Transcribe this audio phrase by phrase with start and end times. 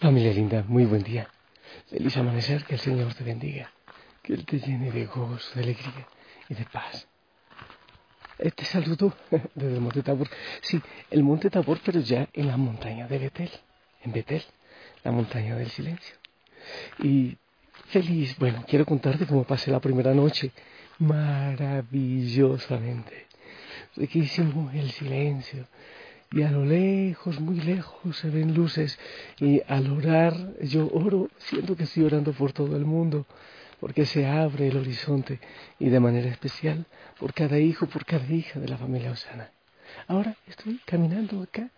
[0.00, 1.28] Familia linda, muy buen día.
[1.90, 3.72] Feliz amanecer, que el Señor te bendiga,
[4.22, 6.06] que Él te llene de gozo, de alegría
[6.48, 7.08] y de paz.
[8.38, 9.12] Eh, te saludo
[9.56, 10.28] desde el Monte Tabor.
[10.60, 10.80] Sí,
[11.10, 13.50] el Monte Tabor, pero ya en la montaña de Betel,
[14.04, 14.44] en Betel,
[15.02, 16.14] la montaña del silencio.
[17.00, 17.36] Y
[17.88, 20.52] feliz, bueno, quiero contarte cómo pasé la primera noche.
[21.00, 23.26] Maravillosamente.
[23.96, 25.66] Riquísimo el silencio
[26.30, 28.98] y a lo lejos, muy lejos se ven luces
[29.38, 33.26] y al orar yo oro, siento que estoy orando por todo el mundo,
[33.80, 35.40] porque se abre el horizonte
[35.78, 36.84] y de manera especial
[37.18, 39.50] por cada hijo, por cada hija de la familia Osana.
[40.06, 41.70] Ahora estoy caminando acá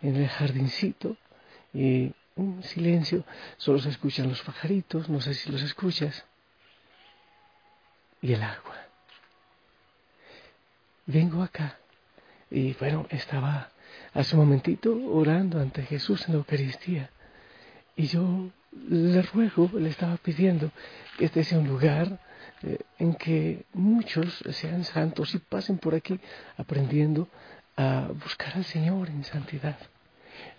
[0.00, 1.16] en el jardincito
[1.74, 3.24] y un silencio,
[3.56, 6.24] solo se escuchan los pajaritos, no sé si los escuchas,
[8.22, 8.76] y el agua.
[11.06, 11.78] Vengo acá
[12.50, 13.70] y bueno, estaba
[14.14, 17.10] hace un momentito orando ante Jesús en la Eucaristía.
[17.96, 18.50] Y yo
[18.88, 20.70] le ruego, le estaba pidiendo
[21.16, 22.20] que este sea un lugar
[22.62, 26.18] eh, en que muchos sean santos y pasen por aquí
[26.56, 27.28] aprendiendo
[27.76, 29.76] a buscar al Señor en santidad.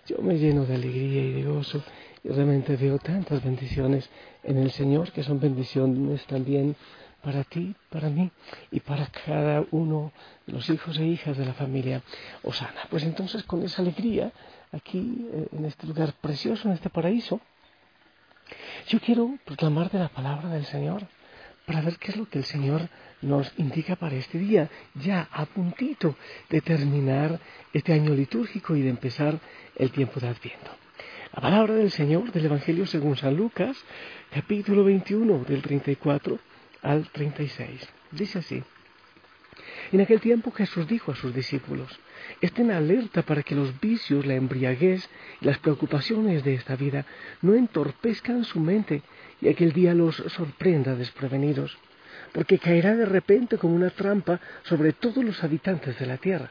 [0.06, 1.82] Yo me lleno de alegría y de gozo
[2.24, 4.08] y realmente veo tantas bendiciones
[4.42, 6.76] en el Señor que son bendiciones también
[7.22, 8.30] para ti, para mí
[8.70, 10.12] y para cada uno
[10.46, 12.02] de los hijos e hijas de la familia
[12.42, 12.82] Osana.
[12.90, 14.32] Pues entonces con esa alegría,
[14.72, 17.40] aquí eh, en este lugar precioso, en este paraíso,
[18.88, 21.06] yo quiero proclamar de la palabra del Señor
[21.66, 22.88] para ver qué es lo que el Señor
[23.22, 26.16] nos indica para este día, ya a puntito
[26.48, 27.38] de terminar
[27.72, 29.38] este año litúrgico y de empezar
[29.76, 30.70] el tiempo de Adviento.
[31.32, 33.76] La palabra del Señor del Evangelio según San Lucas,
[34.32, 36.49] capítulo 21 del 34
[36.82, 37.88] al 36.
[38.12, 38.62] Dice así.
[39.92, 41.98] En aquel tiempo Jesús dijo a sus discípulos,
[42.40, 45.08] estén alerta para que los vicios, la embriaguez
[45.40, 47.06] y las preocupaciones de esta vida
[47.42, 49.02] no entorpezcan su mente
[49.40, 51.76] y aquel día los sorprenda desprevenidos,
[52.32, 56.50] porque caerá de repente como una trampa sobre todos los habitantes de la tierra.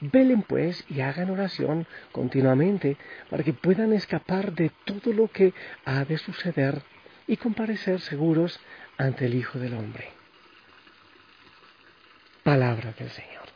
[0.00, 2.96] Velen pues y hagan oración continuamente
[3.28, 5.52] para que puedan escapar de todo lo que
[5.84, 6.82] ha de suceder
[7.26, 8.58] y comparecer seguros
[9.00, 10.08] ante el Hijo del Hombre.
[12.42, 13.48] Palabra del Señor.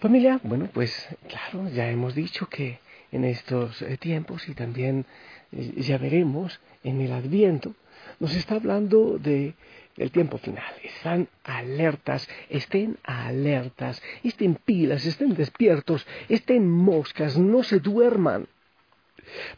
[0.00, 2.80] Familia, bueno, pues claro, ya hemos dicho que
[3.12, 5.06] en estos eh, tiempos y también
[5.52, 7.74] eh, ya veremos en el Adviento,
[8.18, 9.54] nos está hablando de
[9.96, 10.74] el tiempo final.
[10.82, 18.48] Están alertas, estén alertas, estén pilas, estén despiertos, estén moscas, no se duerman.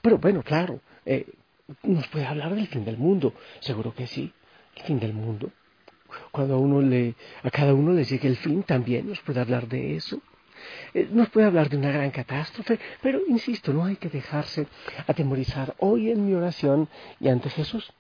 [0.03, 1.27] Pero bueno, claro, eh,
[1.83, 3.35] nos puede hablar del fin del mundo.
[3.61, 4.33] Seguro que sí,
[4.77, 5.51] el fin del mundo.
[6.31, 9.69] Cuando a, uno le, a cada uno le llegue el fin, también nos puede hablar
[9.69, 10.21] de eso.
[10.95, 14.67] Eh, nos puede hablar de una gran catástrofe, pero insisto, no hay que dejarse
[15.07, 15.75] atemorizar.
[15.79, 16.89] Hoy en mi oración
[17.21, 17.93] y ante Jesús,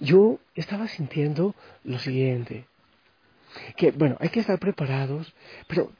[0.00, 2.66] yo estaba sintiendo lo siguiente,
[3.76, 5.34] que bueno, hay que estar preparados,
[5.66, 5.90] pero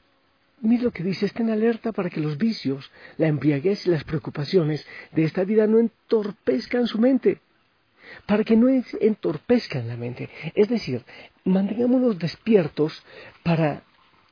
[0.61, 4.85] Mira lo que dice, estén alerta para que los vicios, la embriaguez y las preocupaciones
[5.11, 7.39] de esta vida no entorpezcan su mente,
[8.25, 10.29] para que no entorpezcan la mente.
[10.53, 11.03] Es decir,
[11.43, 13.03] mantengámonos despiertos
[13.43, 13.83] para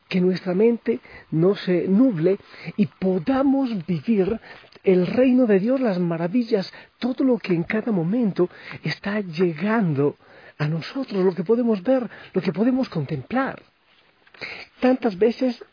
[0.07, 0.99] que nuestra mente
[1.31, 2.37] no se nuble
[2.77, 4.39] y podamos vivir
[4.83, 8.49] el reino de Dios, las maravillas, todo lo que en cada momento
[8.83, 10.17] está llegando
[10.57, 13.61] a nosotros, lo que podemos ver, lo que podemos contemplar.
[14.79, 15.63] Tantas veces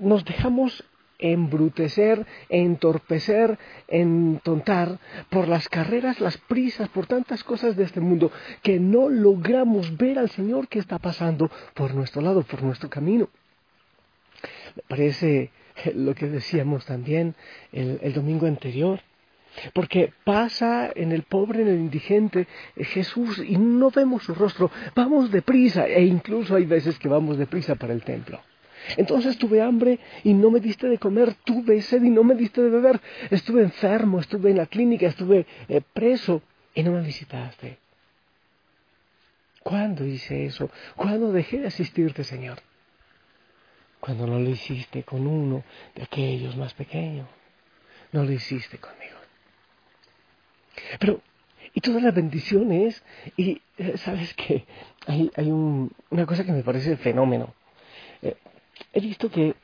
[0.00, 0.84] nos dejamos
[1.20, 3.58] embrutecer, entorpecer,
[3.88, 9.96] entontar por las carreras, las prisas, por tantas cosas de este mundo, que no logramos
[9.96, 13.28] ver al Señor que está pasando por nuestro lado, por nuestro camino.
[14.76, 15.50] Me parece
[15.94, 17.34] lo que decíamos también
[17.72, 19.00] el, domingo anterior,
[19.72, 22.46] porque pasa en el pobre, en el indigente,
[22.76, 27.74] Jesús y no vemos su rostro, vamos deprisa e incluso hay veces que vamos deprisa
[27.74, 28.40] para el templo.
[28.96, 32.62] Entonces tuve hambre y no me diste de comer, tuve sed y no me diste
[32.62, 33.00] de beber,
[33.30, 36.42] estuve enfermo, estuve en la clínica, estuve eh, preso
[36.74, 37.78] y no me visitaste.
[39.62, 40.70] ¿Cuándo hice eso?
[40.96, 42.58] ¿Cuándo dejé de asistirte, Señor?
[44.00, 45.62] Cuando no lo hiciste con uno
[45.94, 47.28] de aquellos más pequeños,
[48.12, 49.18] no lo hiciste conmigo.
[50.98, 51.20] Pero,
[51.74, 53.02] y todas las bendiciones,
[53.36, 54.64] y eh, sabes que
[55.06, 57.54] hay, hay un, una cosa que me parece fenómeno.
[58.22, 58.36] Eh,
[58.92, 59.54] he visto que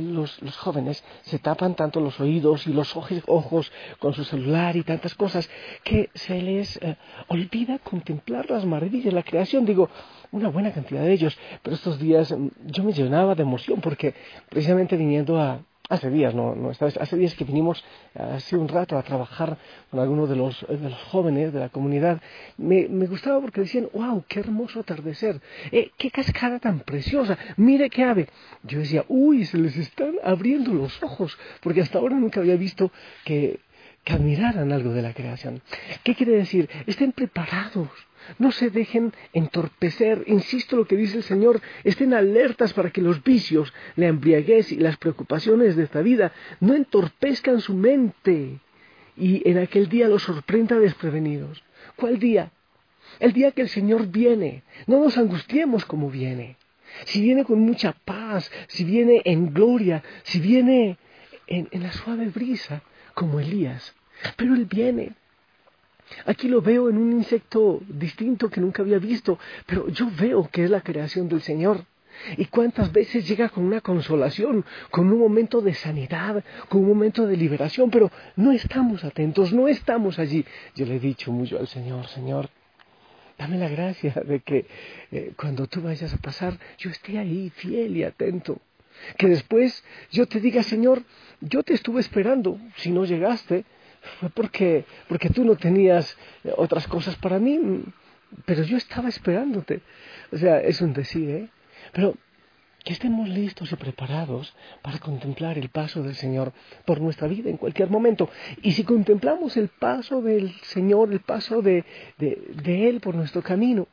[0.00, 5.14] los, jóvenes se tapan tanto los oídos y los ojos, con su celular y tantas
[5.14, 5.50] cosas
[5.84, 6.96] que se les eh,
[7.28, 9.66] olvida contemplar las maravillas la creación.
[9.66, 9.90] Digo,
[10.30, 14.14] una buena cantidad de ellos, pero estos días mm, yo me llenaba de emoción porque
[14.48, 15.60] precisamente viniendo a,
[15.92, 17.84] hace días, no, no esta hace días que vinimos
[18.14, 19.58] hace un rato a trabajar
[19.90, 22.20] con algunos de los, de los jóvenes de la comunidad,
[22.56, 25.40] me, me gustaba porque decían, wow, qué hermoso atardecer,
[25.70, 28.28] eh, qué cascada tan preciosa, mire qué ave.
[28.62, 32.90] Yo decía, uy, se les están abriendo los ojos, porque hasta ahora nunca había visto
[33.24, 33.60] que,
[34.02, 35.60] que admiraran algo de la creación.
[36.02, 36.70] ¿Qué quiere decir?
[36.86, 37.90] Estén preparados
[38.38, 43.22] no se dejen entorpecer, insisto lo que dice el Señor, estén alertas para que los
[43.22, 48.60] vicios, la embriaguez y las preocupaciones de esta vida no entorpezcan su mente
[49.16, 51.62] y en aquel día los sorprenda desprevenidos.
[51.96, 52.52] ¿Cuál día?
[53.20, 54.62] El día que el Señor viene.
[54.86, 56.56] No nos angustiemos como viene.
[57.04, 60.98] Si viene con mucha paz, si viene en gloria, si viene
[61.46, 62.82] en, en la suave brisa,
[63.14, 63.94] como Elías.
[64.36, 65.12] Pero Él viene
[66.26, 70.64] Aquí lo veo en un insecto distinto que nunca había visto, pero yo veo que
[70.64, 71.84] es la creación del Señor.
[72.36, 77.26] Y cuántas veces llega con una consolación, con un momento de sanidad, con un momento
[77.26, 80.44] de liberación, pero no estamos atentos, no estamos allí.
[80.74, 82.50] Yo le he dicho mucho al Señor, Señor,
[83.38, 84.66] dame la gracia de que
[85.10, 88.58] eh, cuando tú vayas a pasar, yo esté ahí fiel y atento.
[89.16, 91.02] Que después yo te diga, Señor,
[91.40, 93.64] yo te estuve esperando, si no llegaste,
[94.20, 96.16] fue porque, porque tú no tenías
[96.56, 97.84] otras cosas para mí,
[98.44, 99.80] pero yo estaba esperándote.
[100.32, 101.48] O sea, es un decir, ¿eh?
[101.92, 102.16] Pero
[102.84, 106.52] que estemos listos y preparados para contemplar el paso del Señor
[106.84, 108.28] por nuestra vida en cualquier momento.
[108.62, 111.84] Y si contemplamos el paso del Señor, el paso de,
[112.18, 113.86] de Él por nuestro camino,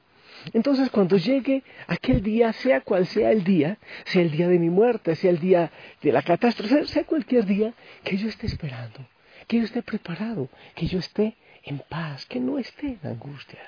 [0.54, 4.70] entonces cuando llegue aquel día, sea cual sea el día, sea el día de mi
[4.70, 5.72] muerte, sea el día
[6.02, 7.74] de la catástrofe, sea cualquier día,
[8.04, 9.06] que yo esté esperando
[9.50, 13.64] que yo esté preparado, que yo esté en paz, que no esté en angustia.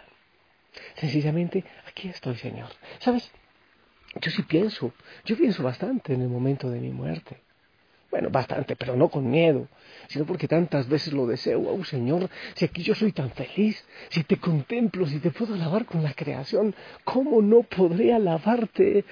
[0.95, 2.69] Sencillamente, aquí estoy, Señor.
[2.99, 3.31] ¿Sabes?
[4.21, 4.93] Yo sí pienso,
[5.25, 7.41] yo pienso bastante en el momento de mi muerte.
[8.11, 9.69] Bueno, bastante, pero no con miedo,
[10.09, 11.61] sino porque tantas veces lo deseo.
[11.61, 15.85] Oh Señor, si aquí yo soy tan feliz, si te contemplo, si te puedo alabar
[15.85, 16.75] con la creación,
[17.05, 19.05] ¿cómo no podré alabarte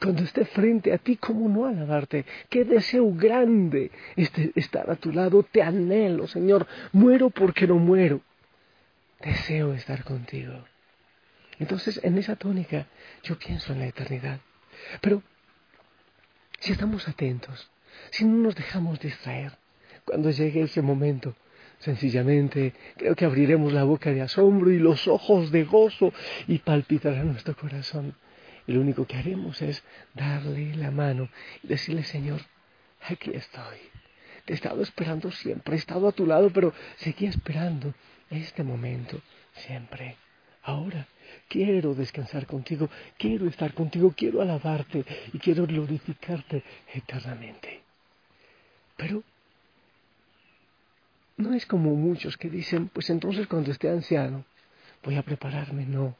[0.00, 1.16] cuando esté frente a ti?
[1.16, 2.24] ¿Cómo no alabarte?
[2.50, 5.44] Qué deseo grande este, estar a tu lado.
[5.44, 6.66] Te anhelo, Señor.
[6.90, 8.22] Muero porque no muero.
[9.20, 10.64] Deseo estar contigo.
[11.60, 12.86] Entonces, en esa tónica,
[13.22, 14.40] yo pienso en la eternidad.
[15.00, 15.22] Pero,
[16.58, 17.70] si estamos atentos,
[18.12, 19.52] si no nos dejamos distraer.
[20.04, 21.34] Cuando llegue ese momento,
[21.78, 26.12] sencillamente creo que abriremos la boca de asombro y los ojos de gozo
[26.46, 28.14] y palpitará nuestro corazón.
[28.66, 29.82] Y lo único que haremos es
[30.14, 31.30] darle la mano
[31.62, 32.42] y decirle, Señor,
[33.00, 33.78] aquí estoy.
[34.44, 37.94] Te he estado esperando siempre, he estado a tu lado, pero seguí esperando
[38.30, 39.20] este momento
[39.54, 40.16] siempre.
[40.64, 41.08] Ahora
[41.48, 46.62] quiero descansar contigo, quiero estar contigo, quiero alabarte y quiero glorificarte
[46.92, 47.81] eternamente.
[49.02, 49.24] Pero
[51.36, 54.44] no es como muchos que dicen, pues entonces cuando esté anciano
[55.02, 55.86] voy a prepararme.
[55.86, 56.16] No,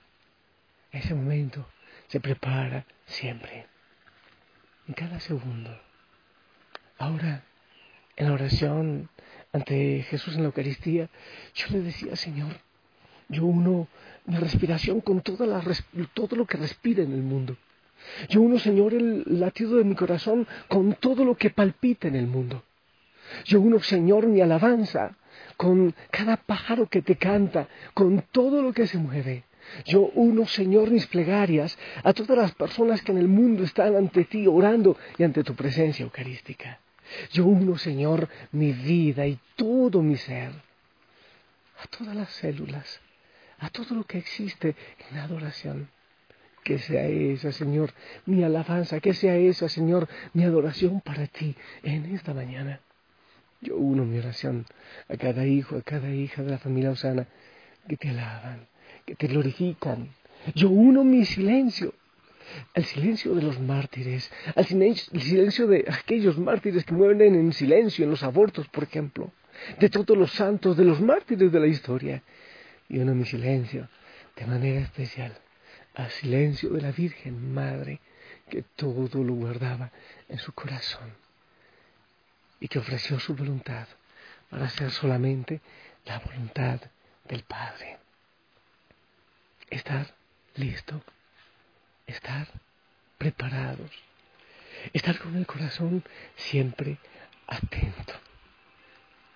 [0.91, 1.65] ese momento
[2.09, 3.69] se prepara siempre,
[4.89, 5.71] en cada segundo.
[6.99, 7.45] Ahora,
[8.17, 9.09] en la oración
[9.53, 11.09] ante Jesús en la Eucaristía,
[11.55, 12.59] yo le decía, Señor,
[13.29, 13.87] yo uno
[14.25, 15.63] mi respiración con toda la,
[16.15, 17.57] todo lo que respira en el mundo.
[18.29, 22.27] Yo uno, Señor, el latido de mi corazón con todo lo que palpita en el
[22.27, 22.65] mundo.
[23.45, 25.17] Yo uno, Señor, mi alabanza
[25.57, 29.45] con cada pájaro que te canta, con todo lo que se mueve.
[29.85, 34.25] Yo uno, Señor, mis plegarias a todas las personas que en el mundo están ante
[34.25, 36.81] ti orando y ante tu presencia eucarística.
[37.33, 40.51] Yo uno, Señor, mi vida y todo mi ser,
[41.79, 43.01] a todas las células,
[43.59, 44.75] a todo lo que existe
[45.11, 45.91] en adoración.
[46.65, 47.93] Que sea esa, Señor,
[48.25, 52.81] mi alabanza, que sea esa, Señor, mi adoración para ti en esta mañana.
[53.63, 54.67] Yo uno mi oración
[55.09, 57.29] a cada hijo, a cada hija de la familia Osana
[57.89, 58.67] que te alaban,
[59.07, 60.09] que te glorifican.
[60.57, 61.95] Yo uno mi silencio
[62.75, 68.11] al silencio de los mártires, al silencio de aquellos mártires que mueren en silencio en
[68.11, 69.31] los abortos, por ejemplo,
[69.79, 72.21] de todos los santos, de los mártires de la historia.
[72.89, 73.89] Y uno mi silencio
[74.37, 75.33] de manera especial
[75.95, 78.01] al silencio de la Virgen Madre
[78.51, 79.93] que todo lo guardaba
[80.29, 81.22] en su corazón
[82.63, 83.89] y que ofreció su voluntad
[84.49, 85.61] para hacer solamente
[86.05, 86.81] la voluntad
[87.25, 87.99] del Padre.
[89.69, 90.07] Estar
[90.55, 91.03] listo,
[92.07, 92.47] estar
[93.19, 93.91] preparados,
[94.93, 96.05] estar con el corazón
[96.37, 96.99] siempre
[97.49, 98.15] atento,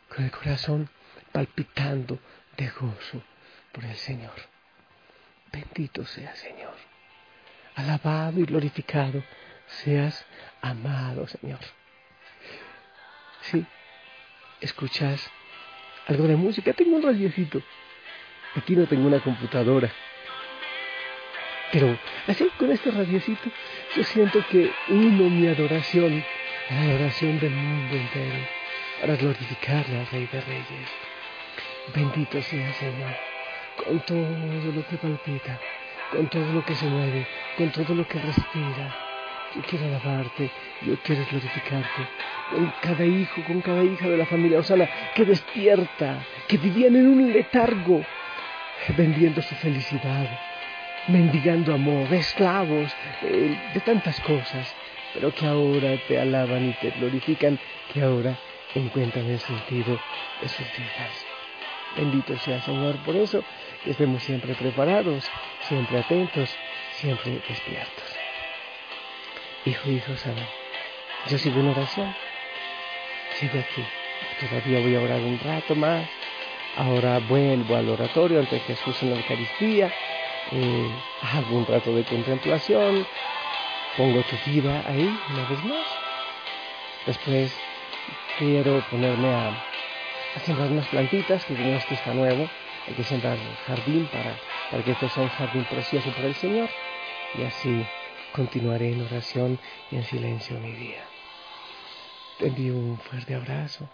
[0.08, 0.88] con el corazón
[1.32, 2.20] palpitando
[2.56, 3.24] de gozo
[3.72, 4.36] por el Señor.
[5.50, 6.76] Bendito sea Señor.
[7.74, 9.20] Alabado y glorificado
[9.66, 10.24] seas,
[10.62, 11.58] amado Señor.
[13.50, 13.64] Sí,
[14.60, 15.30] escuchas
[16.06, 16.72] algo de música.
[16.72, 17.62] Tengo un radiocito.
[18.56, 19.90] Aquí no tengo una computadora.
[21.72, 23.50] Pero así con este radiocito
[23.96, 26.24] yo siento que uno mi adoración
[26.70, 28.46] la adoración del mundo entero
[29.00, 30.88] para glorificarle al Rey de Reyes.
[31.94, 33.16] Bendito sea Señor,
[33.76, 35.60] con todo lo que palpita,
[36.10, 37.26] con todo lo que se mueve,
[37.56, 38.96] con todo lo que respira.
[39.54, 40.50] Yo quiero alabarte,
[40.82, 42.08] yo quiero glorificarte,
[42.50, 47.08] con cada hijo, con cada hija de la familia Osana que despierta, que vivían en
[47.08, 48.04] un letargo,
[48.96, 50.28] vendiendo su felicidad,
[51.08, 54.74] mendigando amor, esclavos de tantas cosas,
[55.14, 57.58] pero que ahora te alaban y te glorifican,
[57.92, 58.38] que ahora
[58.74, 59.98] encuentran el sentido
[60.40, 61.26] de sus vidas.
[61.96, 63.42] Bendito sea Señor por eso,
[63.82, 65.28] que estemos siempre preparados,
[65.62, 66.54] siempre atentos,
[66.96, 68.16] siempre despiertos.
[69.64, 70.46] Hijo, hijo, sana.
[71.28, 72.14] Yo sigo en oración.
[73.38, 73.84] Sigo aquí.
[74.40, 76.08] Todavía voy a orar un rato más.
[76.76, 79.92] Ahora vuelvo al oratorio ante Jesús en la Eucaristía.
[80.52, 80.90] Eh,
[81.20, 83.06] hago un rato de contemplación.
[83.96, 85.86] Pongo tu vida ahí una vez más.
[87.06, 87.52] Después
[88.38, 89.64] quiero ponerme a,
[90.44, 92.48] sembrar unas plantitas, que tenemos que está nuevo.
[92.88, 94.34] Hay que sembrar jardín para,
[94.70, 96.70] para que esto sea un jardín precioso para el Señor.
[97.34, 97.84] Y así
[98.32, 99.58] continuaré en oración
[99.90, 101.15] y en silencio mi día.
[102.38, 103.88] Te envío un fuerte abrazo.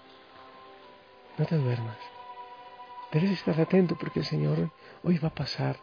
[1.38, 1.98] No te duermas.
[3.12, 4.70] Debes estar atento porque el Señor
[5.04, 5.76] hoy va a pasar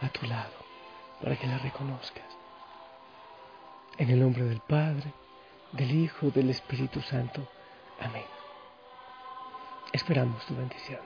[0.00, 0.54] a tu lado
[1.22, 2.24] para que la reconozcas.
[3.98, 5.12] En el nombre del Padre,
[5.72, 7.46] del Hijo, del Espíritu Santo.
[8.00, 8.24] Amén.
[9.92, 11.00] Esperamos tu bendición.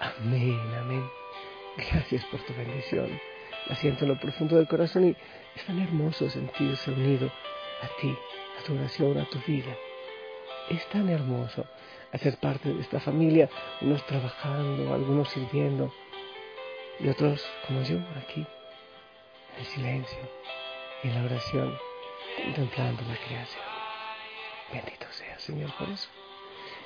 [0.00, 1.23] Amén, amén.
[1.92, 3.20] Gracias por tu bendición.
[3.66, 5.16] La siento en lo profundo del corazón y
[5.56, 7.32] es tan hermoso sentirse unido
[7.82, 8.16] a ti,
[8.60, 9.74] a tu oración, a tu vida.
[10.70, 11.66] Es tan hermoso
[12.12, 13.48] hacer parte de esta familia,
[13.80, 15.92] unos trabajando, algunos sirviendo
[17.00, 18.46] y otros como yo aquí,
[19.54, 20.18] en el silencio
[21.02, 21.76] y en la oración,
[22.36, 23.64] contemplando la creación.
[24.72, 26.08] Bendito sea, Señor, por eso.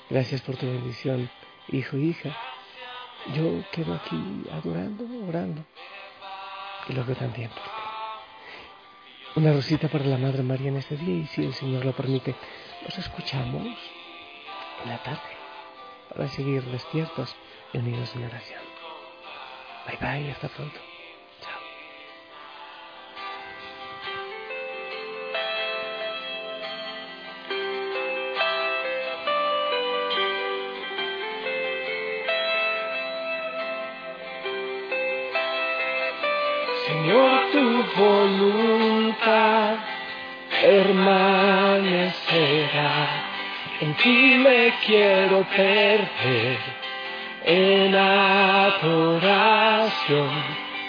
[0.09, 1.29] Gracias por tu bendición,
[1.69, 2.37] hijo e hija
[3.35, 5.65] yo quedo aquí adorando, orando.
[6.89, 7.51] Y lo veo también.
[9.37, 12.35] Una rosita para la Madre María en este día y si el Señor lo permite,
[12.83, 13.67] nos escuchamos
[14.83, 15.37] en la tarde
[16.09, 17.37] para seguir despiertos
[17.73, 18.63] y unidos en oración.
[19.87, 20.88] Bye bye, hasta pronto.
[36.89, 37.65] Señor, tu
[38.01, 39.77] voluntad
[40.63, 42.95] permanecerá.
[43.83, 46.59] En ti me quiero perder
[47.45, 48.71] en adoración,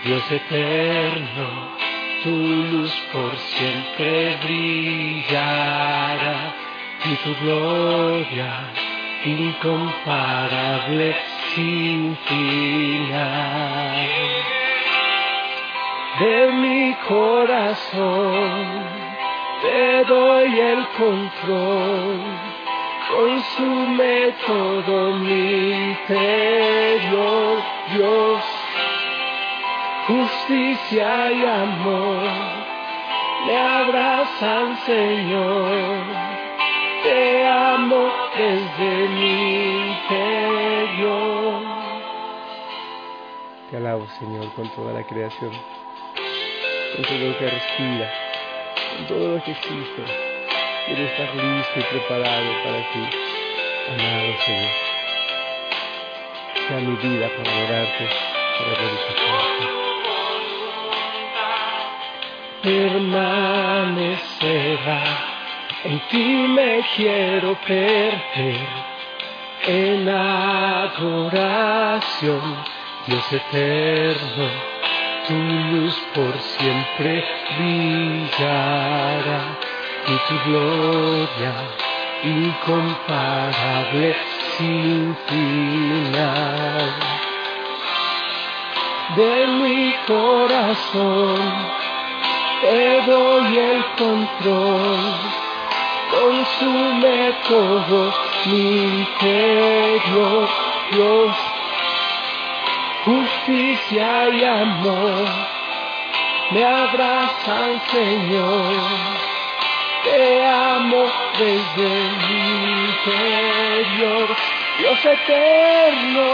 [0.06, 1.75] Dios eterno,
[2.24, 2.32] tu
[2.72, 6.53] luz por siempre brillará
[7.03, 8.51] y tu gloria
[9.25, 11.13] incomparable
[11.53, 14.08] sin final
[16.19, 18.65] de mi corazón,
[19.61, 22.19] te doy el control,
[23.09, 27.57] consume todo mi interior,
[27.95, 28.43] Dios,
[30.07, 32.29] justicia y amor,
[33.47, 36.03] me abrazan Señor,
[37.03, 41.61] te amo desde mi interior.
[43.71, 45.78] Te alabo Señor con toda la creación
[47.00, 48.12] con todo lo que respira,
[48.98, 50.03] con todo lo que existe.
[50.86, 53.03] Quiero estar listo y preparado para ti,
[53.88, 54.72] amado Señor.
[56.68, 58.06] Sea mi vida para adorarte,
[58.58, 59.65] para glorificarte.
[62.63, 65.01] Permanecerá,
[65.86, 68.68] en ti me quiero perder,
[69.68, 72.41] en adoración,
[73.08, 74.78] Dios eterno
[75.29, 77.24] tu luz por siempre
[77.55, 79.41] brillará
[80.07, 81.53] y tu gloria
[82.24, 84.15] incomparable
[84.57, 86.89] sin final.
[89.15, 91.39] De mi corazón
[92.62, 95.00] te doy el control,
[96.09, 98.13] consume todo
[98.48, 98.63] mi
[99.00, 100.50] interior,
[100.91, 101.49] Dios
[103.46, 105.25] justicia y amor.
[106.51, 108.74] Me abrazan, Señor.
[110.03, 111.05] Te amo
[111.38, 111.89] desde
[112.27, 112.41] mi
[112.88, 114.27] interior,
[114.79, 116.27] Dios eterno,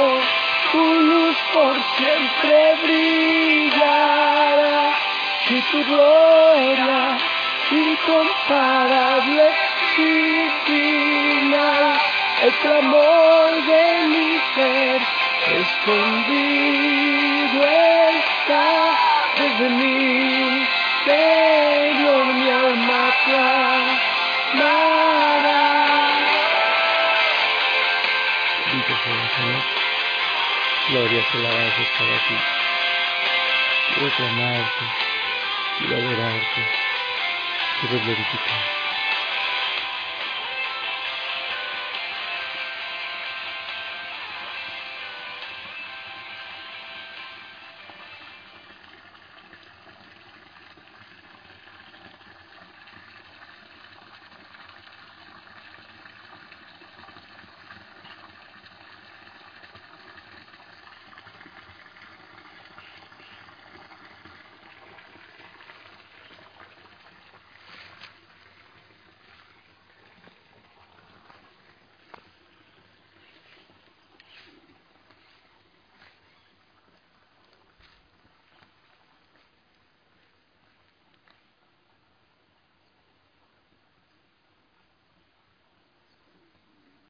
[0.71, 4.77] tu luz por siempre brillará,
[5.49, 7.17] y tu gloria
[7.71, 9.45] incomparable
[9.95, 11.83] sin final,
[12.43, 15.01] el clamor de mi ser
[15.43, 17.15] escondido
[17.63, 18.67] está
[19.37, 20.67] desde mi
[21.05, 24.83] Señor, mi alma clamará.
[28.65, 29.63] Bendito sea Señor,
[30.89, 32.37] gloria y alabanzas para ti.
[33.93, 34.85] Quiero clamarte,
[35.77, 36.61] quiero adorarte,
[37.81, 38.84] quiero glorificar.